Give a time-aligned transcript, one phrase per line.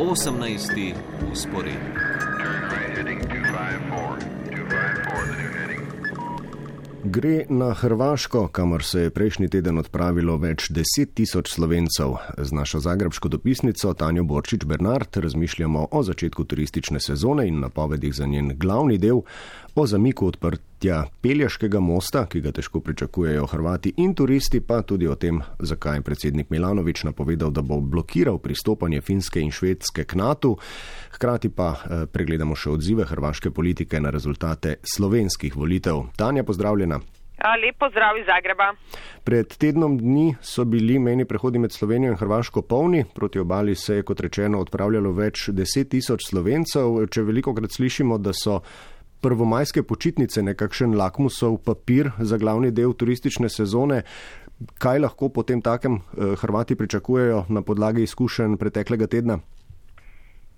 [0.00, 0.94] 18.
[1.32, 1.76] usporedni.
[7.04, 12.16] Gre na Hrvaško, kamor se je prejšnji teden odpravilo več deset tisoč slovencev.
[12.38, 18.26] Z našo zagrebsko dopisnico Tanjo Borčič Bernard razmišljamo o začetku turistične sezone in napovedih za
[18.26, 19.20] njen glavni del,
[19.74, 20.26] o zamiku
[20.80, 25.96] odprtja Peljaškega mosta, ki ga težko pričakujejo Hrvati in turisti, pa tudi o tem, zakaj
[25.96, 30.56] je predsednik Milanovič napovedal, da bo blokiral pristopanje Finske in Švedske k NATO.
[31.12, 36.06] Hkrati pa eh, pregledamo še odzive hrvaške politike na rezultate slovenskih volitev.
[36.16, 37.00] Tanja, pozdravljena.
[37.40, 38.74] Lepo zdrav iz Zagreba.
[39.24, 43.96] Pred tednom dni so bili meni prehodi med Slovenijo in Hrvaško polni, proti obali se
[43.96, 47.06] je, kot rečeno, odpravljalo več deset tisoč slovencev.
[47.08, 48.60] Če veliko krat slišimo, da so
[49.22, 54.02] prvomajske počitnice nekakšen lakmusov papir za glavni del turistične sezone,
[54.78, 59.38] kaj lahko po tem takem eh, Hrvati pričakujejo na podlagi izkušenj preteklega tedna?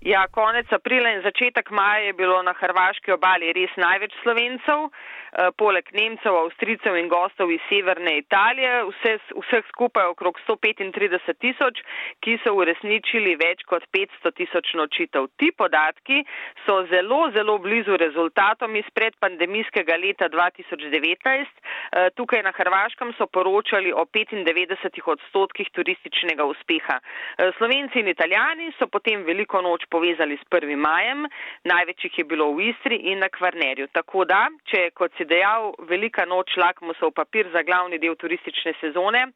[0.03, 4.89] Ja, konec aprila in začetek maja je bilo na hrvaški obali res največ slovencev.
[5.33, 11.79] Eh, poleg Nemcev, Avstricev in gostov iz severne Italije, vse, vseh skupaj okrog 135 tisoč,
[12.21, 15.25] ki so uresničili več kot 500 tisoč nočitev.
[15.41, 16.19] Ti podatki
[16.67, 21.49] so zelo, zelo blizu rezultatom iz predpandemijskega leta 2019.
[21.49, 26.99] Eh, tukaj na Hrvaškem so poročali o 95 odstotkih turističnega uspeha.
[27.01, 30.77] Eh, Slovenci in Italijani so potem veliko noč povezali s 1.
[30.77, 31.25] majem,
[31.65, 33.89] največjih je bilo v Istri in na Kvarnerju.
[33.97, 39.27] Tako da, če kot si dejal, velika noč lakmusov papir za glavni del turistične sezone,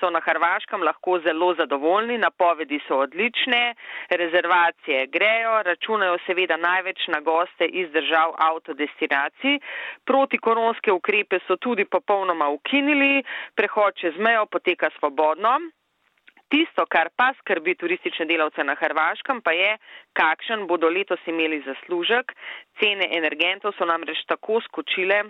[0.00, 3.74] so na Hrvaškem lahko zelo zadovoljni, napovedi so odlične,
[4.10, 9.58] rezervacije grejo, računajo seveda največ na goste iz držav avtodestinacij.
[10.04, 15.58] Protikoronske ukrepe so tudi popolnoma ukinili, prehod čez mejo poteka svobodno.
[16.48, 19.74] Tisto, kar pa skrbi turistične delavce na Hrvaškem, pa je,
[20.16, 22.32] kakšen bodo letos imeli zaslužek.
[22.80, 25.26] Cene energentov so namreč tako skočile,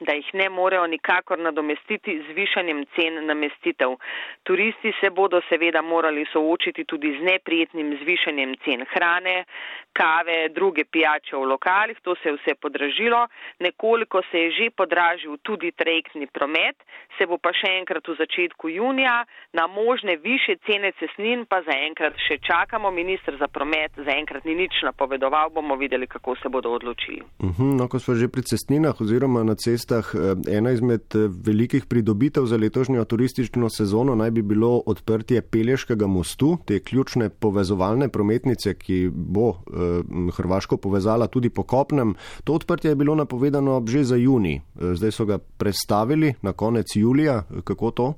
[0.00, 3.96] da jih ne morejo nikakor nadomestiti z višanjem cen namestitev.
[4.42, 9.44] Turisti se bodo seveda morali soočiti tudi z neprijetnim zvišanjem cen hrane,
[9.92, 13.26] kave, druge pijače v lokalih, to se je vse podražilo,
[13.60, 16.76] nekoliko se je že podražil tudi trajektni promet,
[17.18, 22.18] se bo pa še enkrat v začetku junija na možne više cene cesnin pa zaenkrat
[22.26, 22.90] še čakamo.
[22.90, 27.22] Ministr za promet zaenkrat ni nič napovedoval, bomo videli, kako se bodo odločili.
[27.38, 30.14] Uh mhm, -huh, no, ko smo že pri cestninah oziroma na cestah, cestah.
[30.14, 36.06] Eh, ena izmed eh, velikih pridobitev za letošnjo turistično sezono naj bi bilo odprtje Pelješkega
[36.06, 42.14] mostu, te ključne povezovalne prometnice, ki bo eh, Hrvaško povezala tudi po kopnem.
[42.44, 47.42] To odprtje je bilo napovedano že za juni, zdaj so ga predstavili na konec julija.
[47.64, 48.14] Kako to?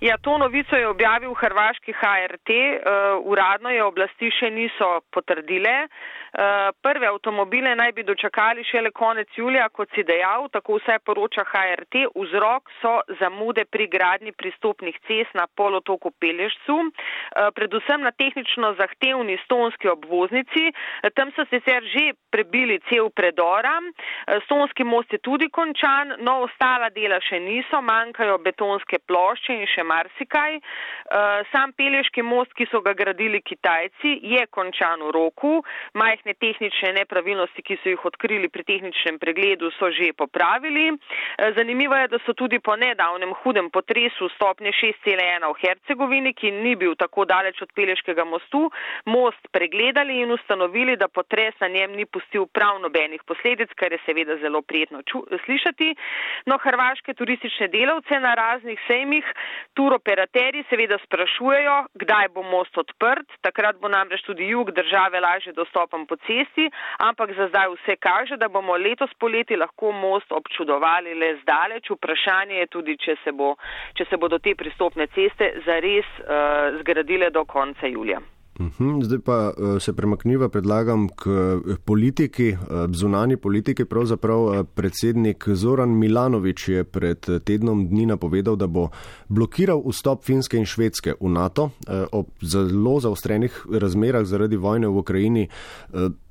[0.00, 5.74] Ja, to novico je objavil hrvaški HRT, uh, uradno je oblasti še niso potrdile.
[5.84, 11.44] Uh, prve avtomobile naj bi dočakali šele konec julija, kot si dejal, tako vse poroča
[11.44, 12.06] HRT.
[12.16, 19.36] Vzrok so zamude pri gradni pristopnih cest na polotoku Pelješcu, uh, predvsem na tehnično zahtevni
[19.44, 20.72] stonski obvoznici.
[21.12, 23.76] Tam so sicer že prebili cel predora,
[24.46, 29.89] stonski most je tudi končan, no ostala dela še niso, manjkajo betonske plošče in še
[29.92, 30.52] marsikaj.
[30.56, 35.52] Eh, sam Pelješki most, ki so ga gradili Kitajci, je končan v roku.
[35.94, 40.86] Majhne tehnične nepravilnosti, ki so jih odkrili pri tehničnem pregledu, so že popravili.
[40.94, 46.50] Eh, zanimivo je, da so tudi po nedavnem hudem potresu stopnje 6,1 v Hercegovini, ki
[46.62, 48.70] ni bil tako daleč od Pelješkega mostu,
[49.06, 53.98] most pregledali in ustanovili, da potres na njem ni pustil prav nobenih posledic, kar je
[54.06, 55.02] seveda zelo prijetno
[55.44, 55.94] slišati.
[56.46, 59.26] No, hrvaške turistične delavce na raznih sejmih
[59.80, 66.04] Turoperaterji seveda sprašujejo, kdaj bo most odprt, takrat bo namreč tudi jug države lažje dostopen
[66.06, 66.66] po cesti,
[67.06, 71.88] ampak za zdaj vse kaže, da bomo letos poleti lahko most občudovali le zdaleč.
[71.96, 73.54] Vprašanje je tudi, če se, bo,
[73.96, 78.20] če se bodo te pristopne ceste zares uh, zgradile do konca julija.
[78.60, 82.56] Mhm, zdaj pa eh, se premakniva, predlagam, k eh, politiki, eh,
[82.92, 83.84] zunani politiki.
[83.84, 88.88] Pravzaprav predsednik Zoran Milanovič je pred tednom dni napovedal, da bo
[89.28, 91.70] blokiral vstop Finske in Švedske v NATO.
[92.12, 95.48] Ob zelo zaostrenih razmerah zaradi vojne v Ukrajini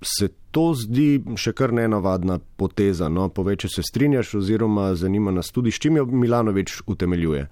[0.02, 3.10] se to zdi še kar nenavadna poteza.
[3.10, 7.48] No, povej, če se strinjaš oziroma zanima nas tudi, s čim jo Milanovič utemeljuje.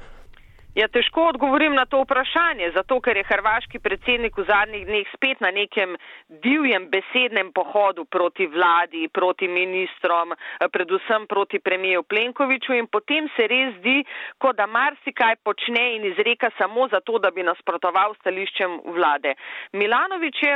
[0.78, 5.40] Ja, težko odgovorim na to vprašanje, zato ker je hrvaški predsednik v zadnjih dneh spet
[5.42, 5.96] na nekem
[6.44, 10.36] divjem besednem pohodu proti vladi, proti ministrom,
[10.70, 14.04] predvsem proti premijeju Plenkoviču in potem se res zdi,
[14.38, 19.34] kot da marsikaj počne in izreka samo zato, da bi nasprotoval stališčem vlade.
[19.74, 20.54] Milanovič je,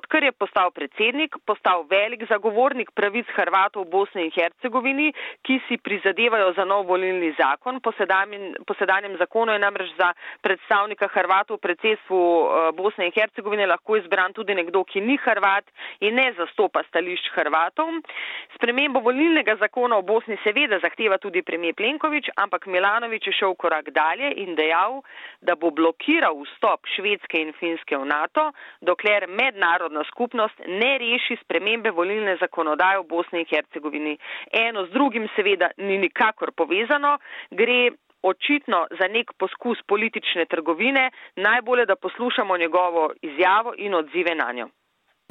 [0.00, 5.12] odkar je postal predsednik, postal velik zagovornik pravic Hrvatov v Bosni in Hercegovini,
[5.44, 7.84] ki si prizadevajo za nov volilni zakon.
[7.84, 13.98] Po sedanjem zakonu je namreč za predstavnika Hrvatov v predsedstvu eh, Bosne in Hercegovine lahko
[13.98, 15.66] izbran tudi nekdo, ki ni Hrvat
[16.00, 17.90] in ne zastopa stališč Hrvatov.
[18.54, 23.90] Spremembo volilnega zakona v Bosni seveda zahteva tudi premijer Plenković, ampak Milanovič je šel korak
[23.90, 25.02] dalje in dejal,
[25.42, 28.50] da bo blokiral vstop Švedske in Finske v NATO,
[28.80, 34.18] dokler mednarodna skupnost ne reši spremembe volilne zakonodaje v Bosni in Hercegovini.
[34.52, 37.18] Eno z drugim seveda ni nikakor povezano,
[37.50, 37.90] gre
[38.22, 44.68] očitno za nek poskus politične trgovine, najbolje da poslušamo njegovo izjavo in odzive na njo.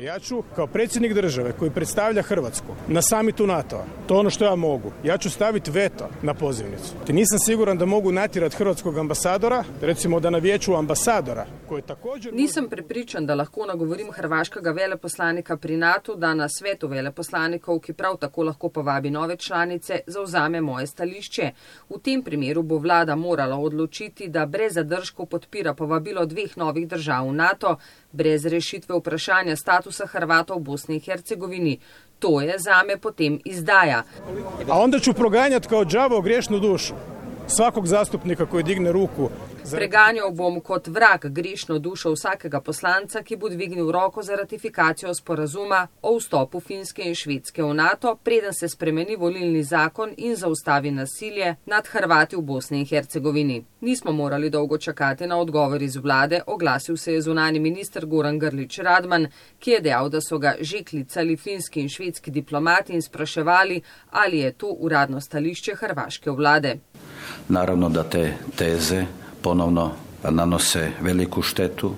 [0.01, 4.55] Ja ću kao predsjednik države koji predstavlja Hrvatsku na samitu NATO-a, to ono što ja
[4.55, 6.93] mogu, ja ću staviti veto na pozivnicu.
[7.05, 12.33] Ti nisam siguran da mogu natjerati hrvatskog ambasadora, recimo da na vijeću ambasadora, koji također...
[12.33, 18.17] Nisam prepričan da lahko nagovorim hrvaškega veleposlanika pri NATO, da na svetu veleposlanikov, ki prav
[18.17, 21.51] tako lahko povabi nove članice, zauzame moje stališče.
[21.89, 27.27] V tem primeru bo vlada morala odločiti, da brez zadržkov podpira povabilo dveh novih držav
[27.27, 27.77] v NATO,
[28.11, 31.79] brez rešitve vprašanja statusa Hrvata v Bosni in Hercegovini.
[32.19, 34.03] To je zame potem izdaja.
[34.69, 36.93] A onda ću proganjati kao džavo grešnu dušu
[37.47, 39.29] svakog zastupnika koji digne ruku
[39.71, 45.87] Preganjal bom kot vrag grešno dušo vsakega poslanca, ki bo dvignil roko za ratifikacijo sporazuma
[46.01, 51.55] o vstopu Finske in Švedske v NATO, preden se spremeni volilni zakon in zaustavi nasilje
[51.65, 53.65] nad Hrvati v Bosni in Hercegovini.
[53.81, 58.79] Nismo morali dolgo čakati na odgovor iz vlade, oglasil se je zunani minister Goran Grlič
[58.79, 59.27] Radman,
[59.59, 63.81] ki je dejal, da so ga že klicali finski in švedski diplomati in spraševali,
[64.11, 66.77] ali je to uradno stališče hrvaške vlade.
[67.49, 69.91] Naravno, da te teze ponovno
[70.29, 71.93] nanose veliku štetu,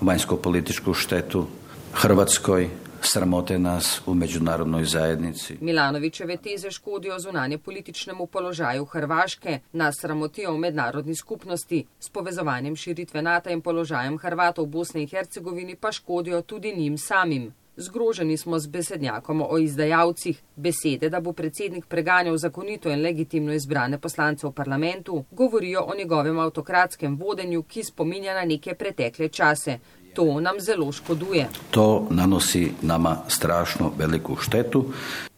[0.00, 1.46] vanjsko-političku štetu
[1.92, 2.68] Hrvatskoj,
[3.02, 5.56] sramote nas u međunarodnoj zajednici.
[5.60, 13.22] Milanovićeve teze škodijo zunanje političnemu položaju Hrvaške, nas sramotijo v mednarodni skupnosti, s povezovanjem širitve
[13.22, 17.52] NATO in položajem Hrvatov v Bosni in Hercegovini pa škodijo tudi njim samim.
[17.80, 20.42] Zgroženi smo z besednjakom o izdajalcih.
[20.56, 26.38] Besede, da bo predsednik preganjal zakonito in legitimno izbrane poslance v parlamentu, govorijo o njegovem
[26.38, 29.78] avtokratskem vodenju, ki spominja na neke pretekle čase.
[30.14, 31.48] To nam zelo škoduje.
[31.70, 34.84] To nanosi nama strašno veliku štetu.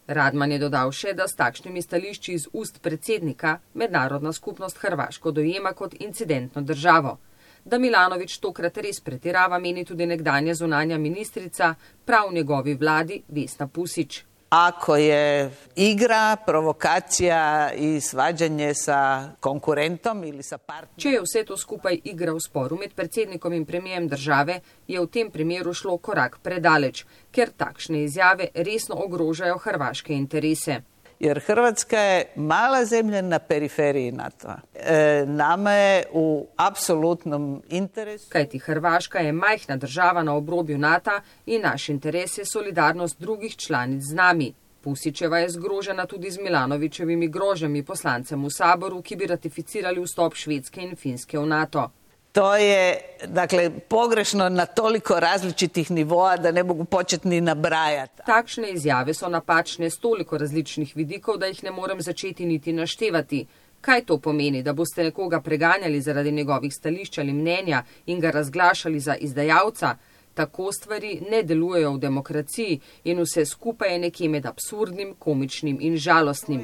[0.07, 5.73] Radman je dodal še, da s takšnimi stališči iz ust predsednika mednarodna skupnost Hrvaško dojema
[5.73, 7.19] kot incidentno državo.
[7.65, 11.75] Da Milanovič tokrat res pretirava, meni tudi nekdanja zunanja ministrica
[12.05, 14.25] prav v njegovi vladi Vesna Pusič.
[14.51, 20.99] Ako je igra, provokacija i svađanje sa konkurentom ili sa partnerom.
[20.99, 25.07] Če je vse to skupaj igra v sporu med predsednikom in premijem države, je v
[25.07, 30.81] tem primeru šlo korak predaleč, ker takšne izjave resno ogrožajo hrvaške interese
[31.21, 34.59] jer Hrvatska je mala zemlja na periferiji NATO-a.
[34.75, 38.27] E, nama je u apsolutnom interesu...
[38.29, 44.03] Kajti Hrvaška je majhna država na obrobju NATO in naš interes je solidarnost drugih članic
[44.03, 44.55] z nami.
[44.81, 50.81] Pusičeva je zgrožena tudi z Milanovičevimi grožami poslancem v saboru, ki bi ratificirali vstop Švedske
[50.81, 51.91] in Finske v NATO.
[52.33, 58.23] To je, dakle, pogrešno na toliko različitih nivoa, da ne mogu početi ni nabrajati.
[58.27, 63.47] Takšne izjave so napačne z toliko različnih vidikov, da jih ne morem začeti niti naštevati.
[63.81, 69.01] Kaj to pomeni, da boste nekoga preganjali zaradi njegovih stališč ali mnenja in ga razglašali
[69.01, 69.97] za izdajalca?
[70.35, 75.97] Tako stvari ne delujejo v demokraciji in vse skupaj je nekje med absurdnim, komičnim in
[75.97, 76.63] žalostnim.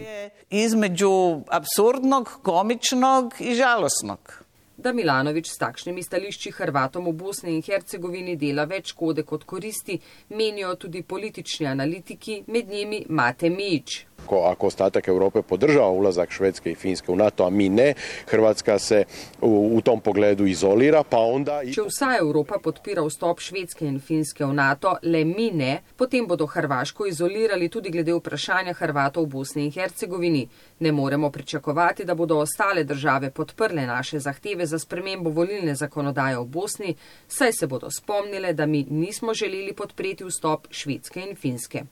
[0.50, 4.46] Između absurdnog, komičnog in žalostnog
[4.76, 9.99] da Milanovič s takšnimi stališči Hrvatom v Bosni in Hercegovini dela več škode kot koristi,
[10.28, 14.04] menijo tudi politični analitiki, med njimi Mate Mič.
[14.26, 17.95] Ako, ako ostatak Europe podržava ulazak Švedske i Finske u NATO, a mi ne,
[18.26, 19.04] Hrvatska se
[19.40, 21.61] u, u tom pogledu izolira, pa onda...
[21.62, 26.47] Če vsa Evropa podpira vstop Švedske in Finske v NATO, le mi ne, potem bodo
[26.50, 30.42] Hrvaško izolirali tudi glede vprašanja Hrvatov v Bosni in Hercegovini.
[30.83, 36.49] Ne moremo pričakovati, da bodo ostale države podprle naše zahteve za spremembo volilne zakonodaje v
[36.50, 36.97] Bosni,
[37.28, 41.87] saj se bodo spomnile, da mi nismo želeli podpreti vstop Švedske in Finske.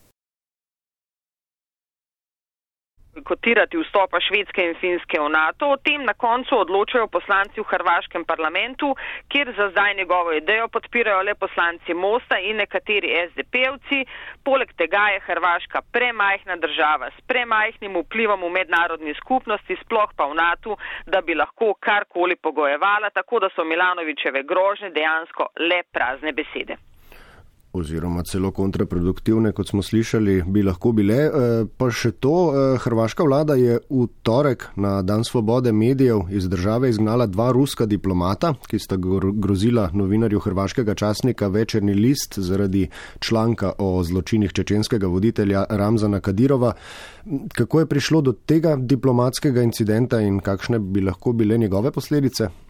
[3.14, 5.70] Bojkotirati vstopa Švedske in Finske v NATO.
[5.74, 8.94] O tem na koncu odločajo poslanci v hrvaškem parlamentu,
[9.28, 14.04] kjer za zdaj njegovo idejo podpirajo le poslanci Mosta in nekateri SDP-evci.
[14.44, 20.34] Poleg tega je Hrvaška premajhna država s premajhnim vplivom v mednarodni skupnosti, sploh pa v
[20.34, 26.93] NATO, da bi lahko karkoli pogojevala, tako da so Milanovičeve grožnje dejansko le prazne besede
[27.74, 31.18] oziroma celo kontraproduktivne, kot smo slišali, bi lahko bile.
[31.24, 31.30] Eh,
[31.76, 36.88] pa še to, eh, hrvaška vlada je v torek na Dan svobode medijev iz države
[36.90, 42.88] izgnala dva ruska diplomata, ki sta grozila novinarju hrvaškega časnika Večerni list zaradi
[43.18, 46.72] članka o zločinih čečenskega voditelja Ramzana Kadirova.
[47.54, 52.63] Kako je prišlo do tega diplomatskega incidenta in kakšne bi lahko bile njegove posledice?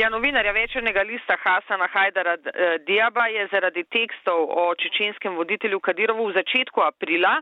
[0.00, 6.28] Ja, novinarja večernega lista Hasana Hajdara eh, Diaba je zaradi tekstov o čečenskem voditelju Kadirovu
[6.28, 7.34] v začetku aprila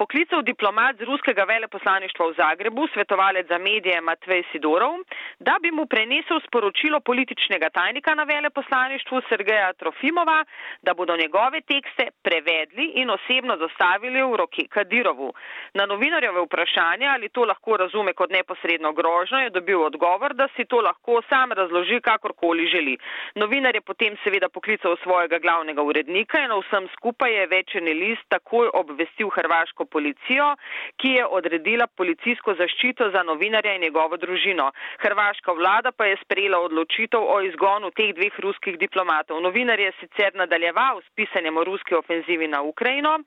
[0.00, 4.94] poklical diplomat z ruskega veleposlaništva v Zagrebu, svetovalec za medije Matvej Sidorov,
[5.40, 10.44] da bi mu prenesel sporočilo političnega tajnika na veleposlaništvu Sergeja Trofimova,
[10.82, 15.32] da bodo njegove tekste prevedli in osebno dostavili v roki Kadirovu.
[15.74, 20.64] Na novinarjeve vprašanje, ali to lahko razume kot neposredno grožno, je dobil odgovor, da si
[20.64, 22.96] to lahko sam razloži kakorkoli želi.
[23.34, 28.24] Novinar je potem seveda poklical svojega glavnega urednika in o vsem skupaj je večerni list
[28.28, 30.54] takoj obvestil hrvaško policijo,
[30.96, 34.70] ki je odredila policijsko zaščito za novinarja in njegovo družino.
[34.98, 39.40] Hrvaška vlada pa je sprejela odločitev o izgonu teh dveh ruskih diplomatov.
[39.40, 43.18] Novinar je sicer nadaljeval s pisanjem o ruski ofenzivi na Ukrajino.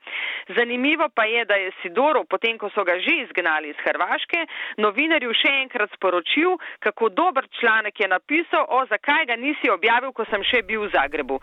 [0.57, 4.45] Zanimivo pa je, da je Sidorov, potem ko so ga že izgnali iz Hrvaške,
[4.77, 10.25] novinarju še enkrat sporočil, kako dober članek je napisal, o zakaj ga nisi objavil, ko
[10.25, 11.39] sem še bil v Zagrebu.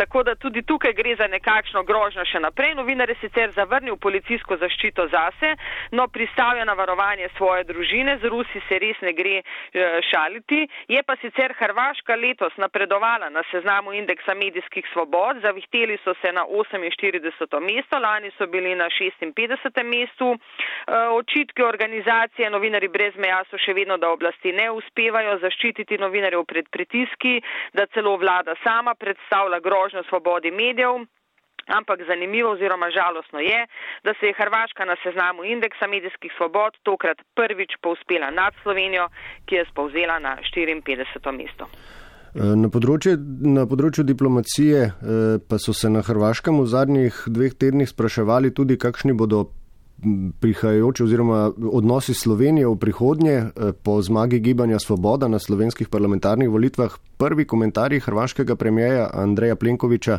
[0.00, 2.74] Tako da tudi tukaj gre za nekakšno grožnjo še naprej.
[2.74, 5.52] Novinar je sicer zavrnil policijsko zaščito zase,
[5.92, 10.62] no pristavlja na varovanje svoje družine, z Rusi se res ne gre eh, šaliti.
[10.88, 16.46] Je pa sicer Hrvaška letos napredovala na seznamu indeksa medijskih svobod, zavihteli so se na
[16.48, 17.60] 48.
[17.60, 19.84] mesto, lani so bili na 56.
[19.84, 20.32] mestu.
[20.32, 26.39] Eh, očitke organizacije Novinari brez meja so še vedno, da oblasti ne uspevajo zaščititi novinarjev
[26.44, 27.40] pred pritiski,
[27.72, 31.06] da celo vlada sama predstavlja grožnjo svobodi medijev.
[31.66, 33.66] Ampak zanimivo oziroma žalostno je,
[34.04, 39.08] da se je Hrvaška na seznamu indeksa medijskih svobod tokrat prvič povspela nad Slovenijo,
[39.46, 41.32] ki je spovzela na 54.
[41.36, 41.68] mesto.
[42.34, 47.90] Na področju, na področju diplomacije eh, pa so se na Hrvaškem v zadnjih dveh tednih
[47.90, 49.48] spraševali tudi, kakšni bodo
[50.40, 56.96] prihajajoče oziroma odnosi Slovenije v prihodnje eh, po zmagi Gibanja Svoboda na slovenskih parlamentarnih volitvah.
[57.16, 60.18] Prvi komentarji hrvaškega premijeja Andreja Plenkoviča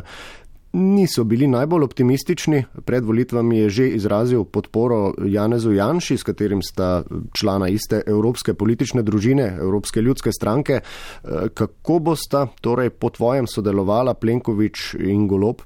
[0.72, 2.64] niso bili najbolj optimistični.
[2.84, 9.02] Pred volitvami je že izrazil podporo Janezu Janši, s katerim sta člana iste evropske politične
[9.02, 10.80] družine, Evropske ljudske stranke.
[10.80, 15.62] Eh, kako bosta torej po tvojem sodelovala Plenkovič in Golob?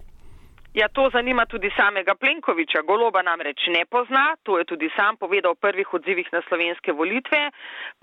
[0.77, 2.83] Ja, to zanima tudi samega Plenkoviča.
[2.83, 7.39] Goloba namreč ne pozna, to je tudi sam povedal v prvih odzivih na slovenske volitve.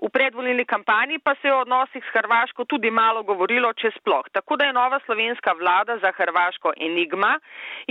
[0.02, 4.26] V predvolilni kampanji pa se je o odnosih s Hrvaško tudi malo govorilo, če sploh.
[4.34, 7.36] Tako da je nova slovenska vlada za Hrvaško enigma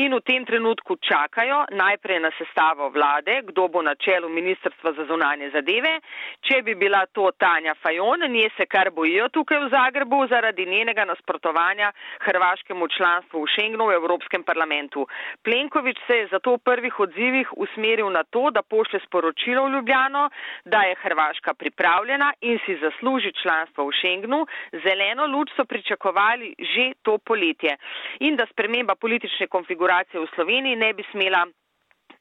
[0.03, 5.07] in v tem trenutku čakajo najprej na sestavo vlade, kdo bo na čelu Ministrstva za
[5.07, 5.95] zunanje zadeve.
[6.43, 11.05] Če bi bila to Tanja Fajon, nje se kar bojijo tukaj v Zagrebu zaradi njenega
[11.05, 11.93] nasprotovanja
[12.27, 15.07] hrvaškemu članstvu v Schengenu v Evropskem parlamentu parlamentu.
[15.43, 20.31] Plenković se je zato v prvih odzivih usmeril na to, da pošle sporočilo v Ljubljano,
[20.65, 24.47] da je Hrvaška pripravljena in si zasluži članstvo v Schengnu.
[24.85, 27.77] Zeleno luč so pričakovali že to poletje
[28.21, 31.47] in da sprememba politične konfiguracije v Sloveniji ne bi smela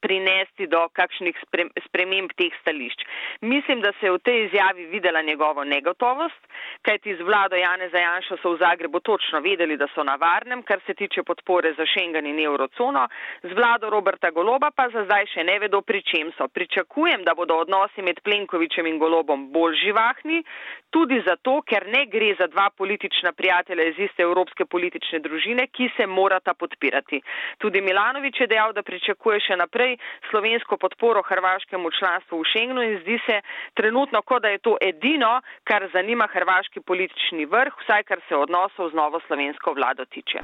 [0.01, 1.38] prinesti do kakšnih
[1.86, 3.05] sprememb teh stališč.
[3.41, 6.41] Mislim, da se je v tej izjavi videla njegovo negotovost,
[6.81, 10.81] kajti z vlado Jane Zajanša so v Zagrebu točno vedeli, da so na varnem, kar
[10.86, 13.08] se tiče podpore za Schengen in Eurocono,
[13.43, 16.48] z vlado Roberta Goloba pa za zdaj še ne vedo, pri čem so.
[16.48, 20.41] Pričakujem, da bodo odnosi med Plenkovičem in Golobom bolj živahni,
[20.89, 25.89] tudi zato, ker ne gre za dva politična prijatelja iz iste evropske politične družine, ki
[25.98, 27.22] se morata podpirati.
[27.58, 29.98] Tudi Milanovič je dejal, da pričakuje še naprej naprej
[30.29, 33.41] slovensko podporo hrvaškemu članstvu v Schengenu in zdi se
[33.74, 38.91] trenutno, kot da je to edino, kar zanima hrvaški politični vrh, vsaj kar se odnosov
[38.91, 40.39] z novo slovensko vlado tiče.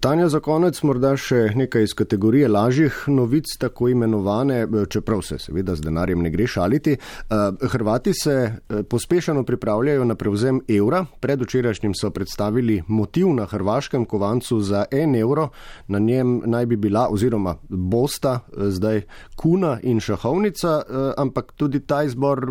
[0.00, 5.76] Tanja, za konec morda še nekaj iz kategorije lažjih novic, tako imenovane, čeprav se seveda
[5.78, 6.96] z denarjem ne gre šaliti.
[6.98, 7.34] Eh,
[7.72, 11.04] Hrvati se eh, pospešeno pripravljajo na prevzem evra.
[11.20, 15.48] Pred včerajšnjim so predstavili motiv na hrvaškem kovancu za en evro.
[15.88, 19.02] Na njem naj bi bila oziroma bosta eh, zdaj
[19.36, 20.82] kuna in šahovnica,
[21.16, 22.42] ampak tudi ta izbor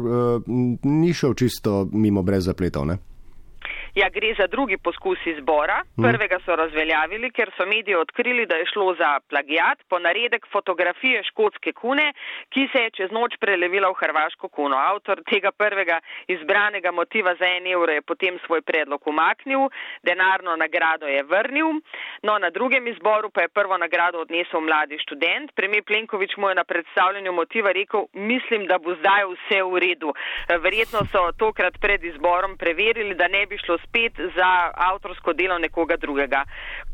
[0.83, 2.85] ni šel čisto mimo brez zapletov.
[2.87, 2.97] Ne?
[3.97, 5.81] Ja, gre za drugi poskus izbora.
[5.95, 6.03] Hm.
[6.05, 11.23] Prvega so razveljavili, ker so mediji odkrili, da je šlo za plagijat po naredek fotografije
[11.23, 12.13] škotske kune,
[12.53, 14.77] ki se je čez noč prelevila v hrvaško kuno.
[14.77, 19.65] Avtor tega prvega izbranega motiva za en evro je potem svoj predlog umaknil,
[20.03, 21.81] denarno nagrado je vrnil.
[22.23, 25.55] No, na drugem izboru pa je prvo nagrado odnesel mladi študent.
[25.55, 30.13] Premijer Plenković mu je na predstavljanju motiva rekel, mislim, da bo zdaj vse v redu.
[30.61, 35.97] Verjetno so tokrat pred izborom preverili, da ne bi šlo spet za avtorsko delo nekoga
[35.97, 36.43] drugega.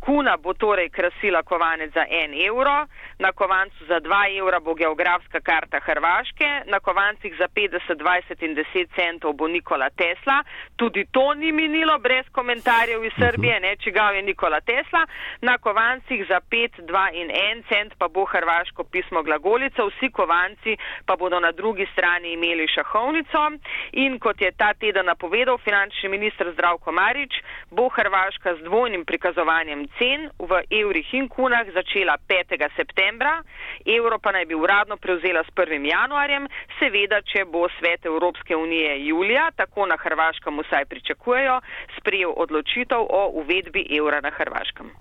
[0.05, 2.87] Kuna bo torej krasila kovanec za en evro,
[3.19, 8.55] na kovancu za dva evra bo geografska karta Hrvaške, na kovancih za 50, 20 in
[8.55, 10.43] 10 centov bo Nikola Tesla.
[10.75, 15.05] Tudi to ni minilo brez komentarjev iz Srbije, ne čigav je Nikola Tesla.
[15.41, 20.77] Na kovancih za 5, 2 in 1 cent pa bo hrvaško pismo glagolica, vsi kovanci
[21.05, 23.51] pa bodo na drugi strani imeli šahovnico.
[23.91, 27.33] In kot je ta teden napovedal finančni zdravstva, Zdravko Marič,
[27.71, 32.57] bo Hrvaška z dvojnim prikazovanjem cen v evrih in kunah začela 5.
[32.75, 33.43] septembra,
[33.85, 35.85] evro pa naj bi uradno prevzela s 1.
[35.85, 36.47] januarjem,
[36.79, 41.59] seveda, če bo svet Evropske unije julija, tako na Hrvaškem vsaj pričakujejo,
[41.97, 44.91] sprejel odločitev o uvedbi evra na Hrvaškem.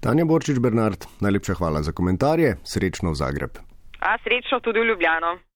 [0.00, 3.52] Tanja Borčič Bernard, najlepša hvala za komentarje, srečno v Zagreb.
[4.00, 5.38] A srečno tudi v Ljubljano.